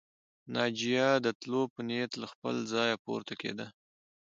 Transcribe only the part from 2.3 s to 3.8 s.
خپله ځايه پورته کېده